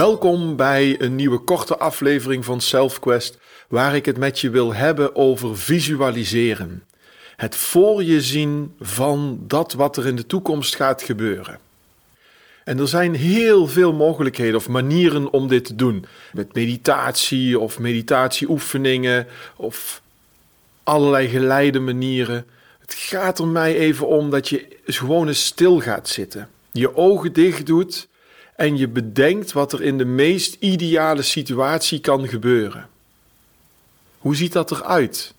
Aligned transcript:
Welkom 0.00 0.56
bij 0.56 1.00
een 1.00 1.14
nieuwe 1.14 1.38
korte 1.38 1.78
aflevering 1.78 2.44
van 2.44 2.60
SelfQuest, 2.60 3.38
waar 3.68 3.94
ik 3.94 4.06
het 4.06 4.16
met 4.16 4.38
je 4.40 4.50
wil 4.50 4.74
hebben 4.74 5.16
over 5.16 5.58
visualiseren. 5.58 6.84
Het 7.36 7.56
voor 7.56 8.02
je 8.02 8.20
zien 8.20 8.74
van 8.80 9.38
dat 9.46 9.72
wat 9.72 9.96
er 9.96 10.06
in 10.06 10.16
de 10.16 10.26
toekomst 10.26 10.76
gaat 10.76 11.02
gebeuren. 11.02 11.58
En 12.64 12.78
er 12.78 12.88
zijn 12.88 13.14
heel 13.14 13.66
veel 13.66 13.92
mogelijkheden 13.92 14.56
of 14.56 14.68
manieren 14.68 15.32
om 15.32 15.48
dit 15.48 15.64
te 15.64 15.74
doen. 15.74 16.04
Met 16.32 16.54
meditatie 16.54 17.58
of 17.58 17.78
meditatieoefeningen 17.78 19.26
of 19.56 20.02
allerlei 20.82 21.28
geleide 21.28 21.80
manieren. 21.80 22.46
Het 22.78 22.94
gaat 22.94 23.38
er 23.38 23.48
mij 23.48 23.76
even 23.76 24.06
om 24.06 24.30
dat 24.30 24.48
je 24.48 24.76
gewoon 24.84 25.28
eens 25.28 25.44
stil 25.44 25.80
gaat 25.80 26.08
zitten. 26.08 26.48
Je 26.72 26.96
ogen 26.96 27.32
dicht 27.32 27.66
doet 27.66 28.08
en 28.60 28.76
je 28.76 28.88
bedenkt 28.88 29.52
wat 29.52 29.72
er 29.72 29.82
in 29.82 29.98
de 29.98 30.04
meest 30.04 30.56
ideale 30.58 31.22
situatie 31.22 32.00
kan 32.00 32.28
gebeuren. 32.28 32.88
Hoe 34.18 34.36
ziet 34.36 34.52
dat 34.52 34.70
eruit? 34.70 35.34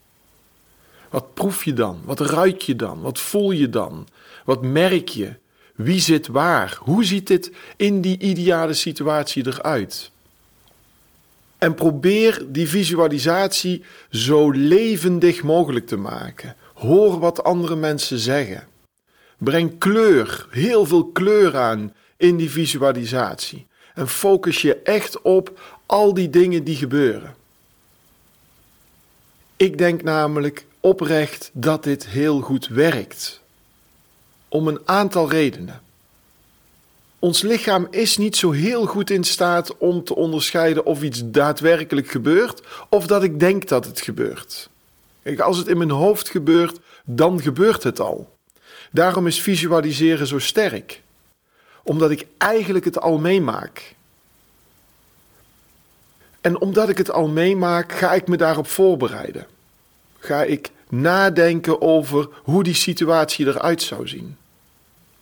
Wat 1.09 1.33
proef 1.33 1.63
je 1.63 1.73
dan? 1.73 2.01
Wat 2.05 2.19
ruik 2.19 2.61
je 2.61 2.75
dan? 2.75 3.01
Wat 3.01 3.19
voel 3.19 3.51
je 3.51 3.69
dan? 3.69 4.07
Wat 4.45 4.61
merk 4.61 5.09
je? 5.09 5.33
Wie 5.75 5.99
zit 5.99 6.27
waar? 6.27 6.77
Hoe 6.79 7.05
ziet 7.05 7.27
dit 7.27 7.51
in 7.75 8.01
die 8.01 8.19
ideale 8.19 8.73
situatie 8.73 9.47
eruit? 9.47 10.11
En 11.57 11.73
probeer 11.73 12.45
die 12.47 12.69
visualisatie 12.69 13.83
zo 14.09 14.51
levendig 14.51 15.43
mogelijk 15.43 15.87
te 15.87 15.97
maken. 15.97 16.55
Hoor 16.73 17.19
wat 17.19 17.43
andere 17.43 17.75
mensen 17.75 18.19
zeggen. 18.19 18.67
Breng 19.37 19.77
kleur, 19.77 20.47
heel 20.49 20.85
veel 20.85 21.05
kleur 21.05 21.57
aan 21.57 21.93
in 22.21 22.37
die 22.37 22.51
visualisatie. 22.51 23.67
En 23.93 24.07
focus 24.07 24.61
je 24.61 24.75
echt 24.75 25.21
op 25.21 25.59
al 25.85 26.13
die 26.13 26.29
dingen 26.29 26.63
die 26.63 26.75
gebeuren. 26.75 27.35
Ik 29.55 29.77
denk 29.77 30.03
namelijk 30.03 30.65
oprecht 30.79 31.49
dat 31.53 31.83
dit 31.83 32.07
heel 32.07 32.41
goed 32.41 32.67
werkt. 32.67 33.41
Om 34.47 34.67
een 34.67 34.79
aantal 34.85 35.29
redenen. 35.29 35.81
Ons 37.19 37.41
lichaam 37.41 37.87
is 37.89 38.17
niet 38.17 38.35
zo 38.35 38.51
heel 38.51 38.85
goed 38.85 39.09
in 39.09 39.23
staat 39.23 39.77
om 39.77 40.03
te 40.03 40.15
onderscheiden 40.15 40.85
of 40.85 41.03
iets 41.03 41.21
daadwerkelijk 41.25 42.11
gebeurt 42.11 42.61
of 42.89 43.07
dat 43.07 43.23
ik 43.23 43.39
denk 43.39 43.67
dat 43.67 43.85
het 43.85 44.01
gebeurt. 44.01 44.69
Kijk, 45.23 45.39
als 45.39 45.57
het 45.57 45.67
in 45.67 45.77
mijn 45.77 45.89
hoofd 45.89 46.29
gebeurt, 46.29 46.79
dan 47.03 47.41
gebeurt 47.41 47.83
het 47.83 47.99
al. 47.99 48.37
Daarom 48.91 49.27
is 49.27 49.41
visualiseren 49.41 50.27
zo 50.27 50.39
sterk 50.39 51.01
omdat 51.83 52.11
ik 52.11 52.27
eigenlijk 52.37 52.85
het 52.85 52.99
al 52.99 53.17
meemaak. 53.17 53.95
En 56.41 56.61
omdat 56.61 56.89
ik 56.89 56.97
het 56.97 57.11
al 57.11 57.27
meemaak, 57.27 57.91
ga 57.91 58.13
ik 58.13 58.27
me 58.27 58.37
daarop 58.37 58.67
voorbereiden. 58.67 59.47
Ga 60.19 60.43
ik 60.43 60.71
nadenken 60.89 61.81
over 61.81 62.29
hoe 62.43 62.63
die 62.63 62.73
situatie 62.73 63.47
eruit 63.47 63.81
zou 63.81 64.07
zien. 64.07 64.37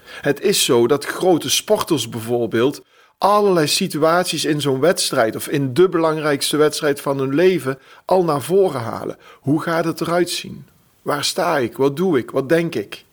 Het 0.03 0.41
is 0.41 0.65
zo 0.65 0.87
dat 0.87 1.05
grote 1.05 1.49
sporters 1.49 2.09
bijvoorbeeld 2.09 2.81
allerlei 3.17 3.67
situaties 3.67 4.45
in 4.45 4.61
zo'n 4.61 4.79
wedstrijd 4.79 5.35
of 5.35 5.47
in 5.47 5.73
de 5.73 5.89
belangrijkste 5.89 6.57
wedstrijd 6.57 7.01
van 7.01 7.19
hun 7.19 7.35
leven 7.35 7.79
al 8.05 8.23
naar 8.23 8.41
voren 8.41 8.81
halen. 8.81 9.17
Hoe 9.39 9.61
gaat 9.61 9.85
het 9.85 10.01
eruit 10.01 10.29
zien? 10.29 10.67
Waar 11.01 11.23
sta 11.23 11.57
ik? 11.57 11.77
Wat 11.77 11.95
doe 11.95 12.17
ik? 12.17 12.31
Wat 12.31 12.49
denk 12.49 12.75
ik? 12.75 13.05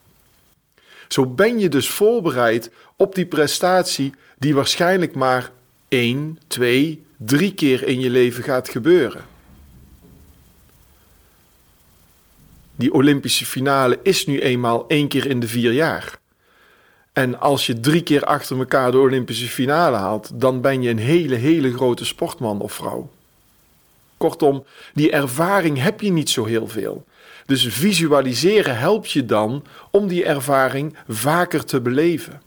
Zo 1.09 1.27
ben 1.27 1.59
je 1.59 1.69
dus 1.69 1.89
voorbereid 1.89 2.71
op 2.97 3.15
die 3.15 3.27
prestatie 3.27 4.15
die 4.39 4.55
waarschijnlijk 4.55 5.15
maar 5.15 5.51
één, 5.89 6.39
twee, 6.47 7.05
drie 7.17 7.55
keer 7.55 7.83
in 7.83 8.01
je 8.01 8.11
leven 8.11 8.45
gaat 8.45 8.69
gebeuren. 8.69 9.25
Die 12.77 12.93
Olympische 12.93 13.47
finale 13.47 13.99
is 14.03 14.27
nu 14.27 14.41
eenmaal 14.41 14.85
één 14.89 15.09
keer 15.09 15.27
in 15.27 15.41
de 15.41 15.49
vier 15.49 15.73
jaar. 15.73 16.19
En 17.13 17.41
als 17.41 17.67
je 17.67 17.81
drie 17.81 18.03
keer 18.03 18.25
achter 18.25 18.59
elkaar 18.59 18.91
de 18.91 18.99
Olympische 18.99 19.49
finale 19.49 19.97
haalt, 19.97 20.41
dan 20.41 20.61
ben 20.61 20.83
je 20.83 20.91
een 20.91 20.99
hele, 20.99 21.35
hele 21.35 21.73
grote 21.73 22.05
sportman 22.05 22.61
of 22.61 22.73
vrouw. 22.73 23.11
Kortom, 24.27 24.65
die 24.95 25.11
ervaring 25.11 25.83
heb 25.83 26.01
je 26.01 26.13
niet 26.13 26.31
zo 26.31 26.45
heel 26.45 26.69
veel. 26.69 27.05
Dus 27.47 27.67
visualiseren 27.67 28.79
helpt 28.79 29.11
je 29.11 29.25
dan 29.25 29.65
om 29.91 30.07
die 30.09 30.25
ervaring 30.25 30.97
vaker 31.09 31.65
te 31.65 31.81
beleven. 31.81 32.43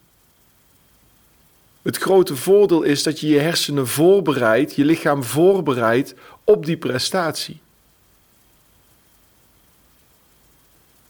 Het 1.82 1.98
grote 1.98 2.36
voordeel 2.36 2.82
is 2.82 3.04
dat 3.04 3.20
je 3.20 3.28
je 3.28 3.40
hersenen 3.40 3.88
voorbereidt, 3.88 4.76
je 4.76 4.86
lichaam 4.86 5.24
voorbereidt 5.24 6.14
op 6.44 6.66
die 6.66 6.78
prestatie. 6.78 7.60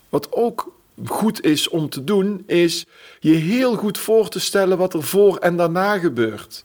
Wat 0.08 0.32
ook 0.32 0.72
goed 1.04 1.44
is 1.44 1.68
om 1.68 1.88
te 1.88 2.04
doen, 2.04 2.42
is 2.46 2.86
je 3.20 3.32
heel 3.32 3.76
goed 3.76 3.98
voor 3.98 4.28
te 4.28 4.40
stellen 4.40 4.78
wat 4.78 4.94
er 4.94 5.02
voor 5.02 5.36
en 5.36 5.56
daarna 5.56 5.98
gebeurt 5.98 6.64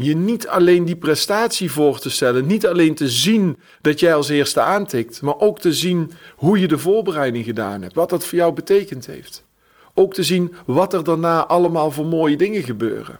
je 0.00 0.16
niet 0.16 0.48
alleen 0.48 0.84
die 0.84 0.96
prestatie 0.96 1.70
voor 1.70 1.98
te 1.98 2.10
stellen, 2.10 2.46
niet 2.46 2.66
alleen 2.66 2.94
te 2.94 3.08
zien 3.08 3.58
dat 3.80 4.00
jij 4.00 4.14
als 4.14 4.28
eerste 4.28 4.60
aantikt, 4.60 5.22
maar 5.22 5.38
ook 5.38 5.58
te 5.60 5.72
zien 5.72 6.12
hoe 6.36 6.58
je 6.58 6.68
de 6.68 6.78
voorbereiding 6.78 7.44
gedaan 7.44 7.82
hebt, 7.82 7.94
wat 7.94 8.10
dat 8.10 8.26
voor 8.26 8.38
jou 8.38 8.52
betekend 8.52 9.06
heeft. 9.06 9.44
Ook 9.94 10.14
te 10.14 10.22
zien 10.22 10.54
wat 10.66 10.92
er 10.94 11.04
daarna 11.04 11.46
allemaal 11.46 11.90
voor 11.90 12.06
mooie 12.06 12.36
dingen 12.36 12.62
gebeuren. 12.62 13.18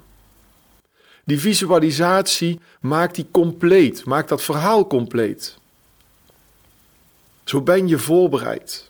Die 1.24 1.40
visualisatie 1.40 2.60
maakt 2.80 3.14
die 3.14 3.26
compleet, 3.30 4.04
maakt 4.04 4.28
dat 4.28 4.42
verhaal 4.42 4.86
compleet. 4.86 5.58
Zo 7.44 7.60
ben 7.60 7.88
je 7.88 7.98
voorbereid. 7.98 8.88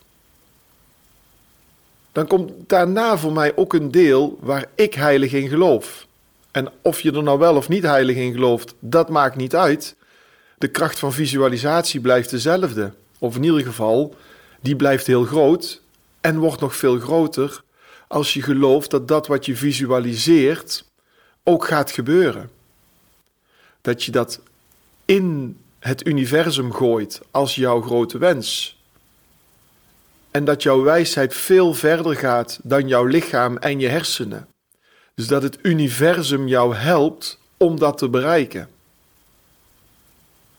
Dan 2.13 2.27
komt 2.27 2.53
daarna 2.67 3.19
voor 3.19 3.33
mij 3.33 3.57
ook 3.57 3.73
een 3.73 3.91
deel 3.91 4.39
waar 4.41 4.67
ik 4.75 4.95
heilig 4.95 5.33
in 5.33 5.49
geloof. 5.49 6.07
En 6.59 6.69
of 6.83 7.01
je 7.01 7.13
er 7.13 7.23
nou 7.23 7.39
wel 7.39 7.57
of 7.57 7.69
niet 7.69 7.83
heilig 7.83 8.17
in 8.17 8.33
gelooft, 8.33 8.75
dat 8.81 9.09
maakt 9.09 9.37
niet 9.37 9.55
uit. 9.55 9.97
De 10.59 10.69
kracht 10.69 10.99
van 10.99 11.13
visualisatie 11.13 12.01
blijft 12.01 12.31
dezelfde. 12.31 12.93
Of 13.19 13.37
in 13.37 13.45
ieder 13.45 13.61
geval, 13.61 14.15
die 14.61 14.77
blijft 14.77 15.07
heel 15.07 15.25
groot 15.25 15.83
en 16.21 16.39
wordt 16.39 16.61
nog 16.61 16.77
veel 16.77 16.99
groter 16.99 17.63
als 18.09 18.35
je 18.35 18.43
gelooft 18.43 18.91
dat 18.91 19.09
dat 19.09 19.27
wat 19.27 19.47
je 19.47 19.57
visualiseert 19.57 20.85
ook 21.45 21.65
gaat 21.67 21.91
gebeuren. 21.91 22.51
Dat 23.81 24.05
je 24.05 24.11
dat 24.11 24.41
in 25.05 25.57
het 25.79 26.07
universum 26.07 26.73
gooit 26.73 27.21
als 27.31 27.55
jouw 27.55 27.81
grote 27.81 28.19
wens. 28.19 28.79
En 30.31 30.45
dat 30.45 30.63
jouw 30.63 30.83
wijsheid 30.83 31.35
veel 31.35 31.75
verder 31.75 32.17
gaat 32.17 32.59
dan 32.63 32.89
jouw 32.89 33.05
lichaam 33.05 33.57
en 33.57 33.81
je 33.81 33.89
hersenen. 33.89 34.49
Dus 35.19 35.27
dat 35.27 35.43
het 35.43 35.59
universum 35.63 36.49
jou 36.49 36.75
helpt 36.75 37.39
om 37.57 37.79
dat 37.79 37.99
te 37.99 38.09
bereiken. 38.09 38.69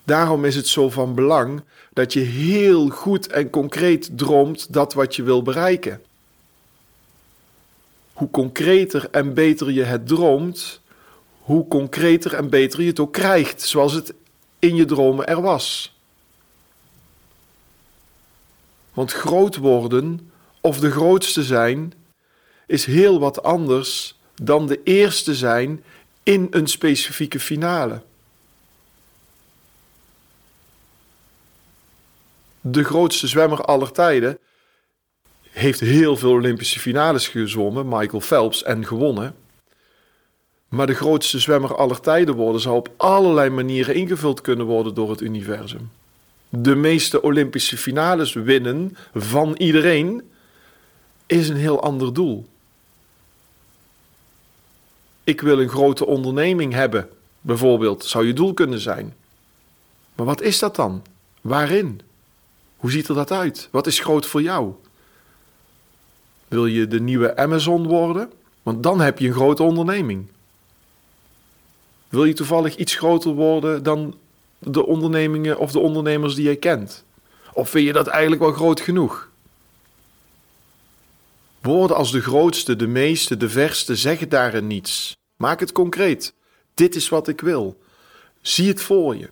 Daarom 0.03 0.45
is 0.45 0.55
het 0.55 0.67
zo 0.67 0.89
van 0.89 1.15
belang 1.15 1.63
dat 1.93 2.13
je 2.13 2.19
heel 2.19 2.89
goed 2.89 3.27
en 3.27 3.49
concreet 3.49 4.09
droomt 4.17 4.73
dat 4.73 4.93
wat 4.93 5.15
je 5.15 5.23
wil 5.23 5.41
bereiken. 5.41 6.01
Hoe 8.13 8.29
concreter 8.29 9.07
en 9.11 9.33
beter 9.33 9.71
je 9.71 9.83
het 9.83 10.07
droomt, 10.07 10.81
hoe 11.39 11.67
concreter 11.67 12.33
en 12.33 12.49
beter 12.49 12.81
je 12.81 12.87
het 12.87 12.99
ook 12.99 13.13
krijgt, 13.13 13.61
zoals 13.61 13.93
het 13.93 14.13
in 14.59 14.75
je 14.75 14.85
dromen 14.85 15.27
er 15.27 15.41
was. 15.41 15.95
Want 18.93 19.11
groot 19.11 19.55
worden 19.55 20.31
of 20.61 20.79
de 20.79 20.91
grootste 20.91 21.43
zijn 21.43 21.93
is 22.65 22.85
heel 22.85 23.19
wat 23.19 23.43
anders 23.43 24.17
dan 24.41 24.67
de 24.67 24.83
eerste 24.83 25.35
zijn 25.35 25.83
in 26.23 26.47
een 26.51 26.67
specifieke 26.67 27.39
finale. 27.39 28.01
De 32.61 32.83
grootste 32.83 33.27
zwemmer 33.27 33.61
aller 33.61 33.91
tijden 33.91 34.37
heeft 35.49 35.79
heel 35.79 36.17
veel 36.17 36.31
Olympische 36.31 36.79
finales 36.79 37.27
gezwommen, 37.27 37.87
Michael 37.87 38.21
Phelps, 38.21 38.63
en 38.63 38.85
gewonnen. 38.85 39.35
Maar 40.67 40.87
de 40.87 40.93
grootste 40.93 41.39
zwemmer 41.39 41.75
aller 41.75 41.99
tijden 41.99 42.35
worden 42.35 42.61
zou 42.61 42.75
op 42.75 42.93
allerlei 42.97 43.49
manieren 43.49 43.95
ingevuld 43.95 44.41
kunnen 44.41 44.65
worden 44.65 44.93
door 44.93 45.09
het 45.09 45.21
universum. 45.21 45.91
De 46.49 46.75
meeste 46.75 47.21
Olympische 47.21 47.77
finales 47.77 48.33
winnen 48.33 48.97
van 49.13 49.55
iedereen 49.57 50.23
is 51.25 51.49
een 51.49 51.55
heel 51.55 51.81
ander 51.81 52.13
doel. 52.13 52.47
Ik 55.29 55.41
wil 55.41 55.59
een 55.59 55.69
grote 55.69 56.05
onderneming 56.05 56.73
hebben, 56.73 57.09
bijvoorbeeld, 57.41 58.05
zou 58.05 58.25
je 58.25 58.33
doel 58.33 58.53
kunnen 58.53 58.79
zijn. 58.79 59.13
Maar 60.15 60.25
wat 60.25 60.41
is 60.41 60.59
dat 60.59 60.75
dan? 60.75 61.03
Waarin? 61.41 62.01
Hoe 62.77 62.91
ziet 62.91 63.07
er 63.07 63.15
dat 63.15 63.31
uit? 63.31 63.67
Wat 63.71 63.87
is 63.87 63.99
groot 63.99 64.25
voor 64.25 64.41
jou? 64.41 64.73
Wil 66.47 66.65
je 66.65 66.87
de 66.87 66.99
nieuwe 66.99 67.35
Amazon 67.35 67.87
worden? 67.87 68.31
Want 68.63 68.83
dan 68.83 68.99
heb 68.99 69.19
je 69.19 69.27
een 69.27 69.33
grote 69.33 69.63
onderneming. 69.63 70.27
Wil 72.07 72.25
je 72.25 72.33
toevallig 72.33 72.75
iets 72.75 72.95
groter 72.95 73.31
worden 73.31 73.83
dan 73.83 74.15
de 74.59 74.85
ondernemingen 74.85 75.57
of 75.57 75.71
de 75.71 75.79
ondernemers 75.79 76.35
die 76.35 76.43
jij 76.43 76.55
kent? 76.55 77.03
Of 77.53 77.69
vind 77.69 77.85
je 77.85 77.93
dat 77.93 78.07
eigenlijk 78.07 78.41
wel 78.41 78.51
groot 78.51 78.79
genoeg? 78.79 79.29
Woorden 81.61 81.97
als 81.97 82.11
de 82.11 82.21
grootste, 82.21 82.75
de 82.75 82.87
meeste, 82.87 83.37
de 83.37 83.49
verste 83.49 83.95
zeggen 83.95 84.29
daarin 84.29 84.67
niets. 84.67 85.17
Maak 85.39 85.59
het 85.59 85.71
concreet. 85.71 86.33
Dit 86.73 86.95
is 86.95 87.09
wat 87.09 87.27
ik 87.27 87.41
wil. 87.41 87.77
Zie 88.41 88.67
het 88.67 88.81
voor 88.81 89.15
je. 89.15 89.29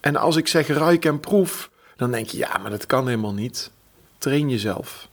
En 0.00 0.16
als 0.16 0.36
ik 0.36 0.48
zeg 0.48 0.66
ruik 0.66 1.04
en 1.04 1.20
proef, 1.20 1.70
dan 1.96 2.10
denk 2.10 2.26
je 2.26 2.36
ja, 2.36 2.58
maar 2.58 2.70
dat 2.70 2.86
kan 2.86 3.06
helemaal 3.06 3.32
niet. 3.32 3.70
Train 4.18 4.50
jezelf. 4.50 5.08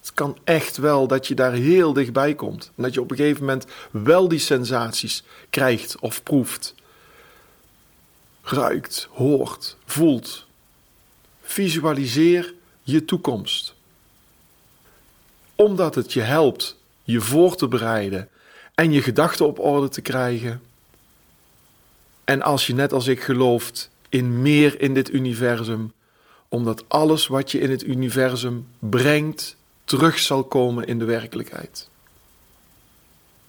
Het 0.00 0.12
kan 0.14 0.38
echt 0.44 0.76
wel 0.76 1.06
dat 1.06 1.26
je 1.26 1.34
daar 1.34 1.52
heel 1.52 1.92
dichtbij 1.92 2.34
komt. 2.34 2.72
En 2.76 2.82
dat 2.82 2.94
je 2.94 3.00
op 3.00 3.10
een 3.10 3.16
gegeven 3.16 3.40
moment 3.40 3.66
wel 3.90 4.28
die 4.28 4.38
sensaties 4.38 5.22
krijgt 5.50 5.98
of 5.98 6.22
proeft. 6.22 6.74
Ruikt, 8.42 9.08
hoort, 9.10 9.76
voelt. 9.84 10.46
Visualiseer 11.42 12.54
je 12.82 13.04
toekomst. 13.04 13.74
Omdat 15.54 15.94
het 15.94 16.12
je 16.12 16.20
helpt 16.20 16.76
je 17.02 17.20
voor 17.20 17.56
te 17.56 17.68
bereiden 17.68 18.28
en 18.76 18.92
je 18.92 19.02
gedachten 19.02 19.46
op 19.46 19.58
orde 19.58 19.88
te 19.88 20.00
krijgen. 20.00 20.62
En 22.24 22.42
als 22.42 22.66
je 22.66 22.74
net 22.74 22.92
als 22.92 23.06
ik 23.06 23.20
gelooft 23.20 23.90
in 24.08 24.42
meer 24.42 24.80
in 24.80 24.94
dit 24.94 25.12
universum, 25.12 25.92
omdat 26.48 26.84
alles 26.88 27.26
wat 27.26 27.50
je 27.50 27.58
in 27.58 27.70
het 27.70 27.84
universum 27.84 28.66
brengt, 28.78 29.56
terug 29.84 30.18
zal 30.18 30.44
komen 30.44 30.86
in 30.86 30.98
de 30.98 31.04
werkelijkheid. 31.04 31.88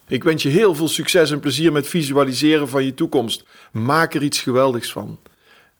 Ik 0.07 0.23
wens 0.23 0.43
je 0.43 0.49
heel 0.49 0.75
veel 0.75 0.87
succes 0.87 1.31
en 1.31 1.39
plezier 1.39 1.71
met 1.71 1.87
visualiseren 1.87 2.69
van 2.69 2.85
je 2.85 2.93
toekomst. 2.93 3.43
Maak 3.71 4.13
er 4.13 4.23
iets 4.23 4.41
geweldigs 4.41 4.91
van. 4.91 5.19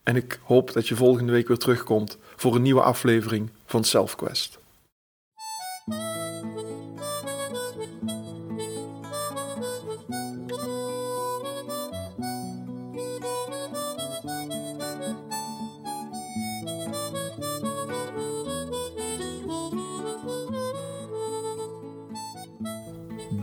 En 0.04 0.16
ik 0.16 0.40
hoop 0.44 0.74
dat 0.74 0.88
je 0.88 0.96
volgende 0.96 1.32
week 1.32 1.48
weer 1.48 1.58
terugkomt 1.58 2.18
voor 2.36 2.56
een 2.56 2.62
nieuwe 2.62 2.82
aflevering 2.82 3.50
van 3.66 3.84
SelfQuest. 3.84 4.60